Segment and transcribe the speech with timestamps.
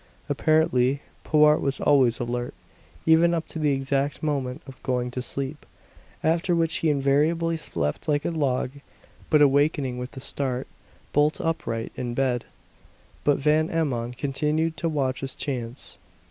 [0.29, 2.55] Apparently Powart was always alert,
[3.05, 5.63] even up to the exact moment of going to sleep;
[6.23, 8.71] after which he invariably slept like a log,
[9.29, 10.65] but awakening with a start,
[11.13, 12.45] bolt upright in bed.
[13.23, 15.99] But Van Emmon continued to watch his chance.